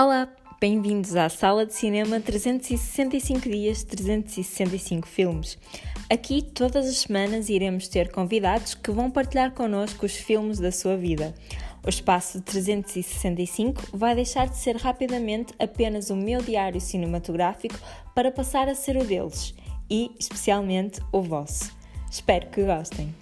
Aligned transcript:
Olá, 0.00 0.28
bem-vindos 0.60 1.16
à 1.16 1.28
Sala 1.28 1.66
de 1.66 1.74
Cinema 1.74 2.20
365 2.20 3.48
Dias, 3.48 3.82
365 3.82 5.08
Filmes. 5.08 5.58
Aqui, 6.08 6.40
todas 6.40 6.86
as 6.86 6.98
semanas, 6.98 7.48
iremos 7.48 7.88
ter 7.88 8.12
convidados 8.12 8.74
que 8.74 8.92
vão 8.92 9.10
partilhar 9.10 9.50
connosco 9.50 10.06
os 10.06 10.14
filmes 10.14 10.60
da 10.60 10.70
sua 10.70 10.96
vida. 10.96 11.34
O 11.84 11.88
espaço 11.88 12.40
365 12.42 13.88
vai 13.92 14.14
deixar 14.14 14.48
de 14.48 14.56
ser 14.58 14.76
rapidamente 14.76 15.52
apenas 15.58 16.10
o 16.10 16.16
meu 16.16 16.40
diário 16.42 16.80
cinematográfico 16.80 17.74
para 18.14 18.30
passar 18.30 18.68
a 18.68 18.76
ser 18.76 18.96
o 18.96 19.04
deles 19.04 19.52
e, 19.90 20.12
especialmente, 20.16 21.00
o 21.10 21.20
vosso. 21.20 21.76
Espero 22.08 22.46
que 22.50 22.62
gostem. 22.62 23.12